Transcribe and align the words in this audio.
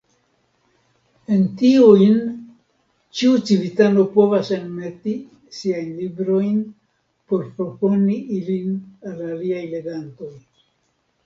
En 1.33 1.43
tiujn 1.59 2.15
ĉiu 3.19 3.35
civitano 3.49 4.05
povas 4.15 4.49
enmeti 4.57 5.13
siajn 5.59 5.93
librojn 5.99 6.57
por 7.29 7.47
proponi 7.61 8.19
ilin 8.41 8.75
al 9.13 9.23
aliaj 9.31 9.63
legantoj. 9.79 10.35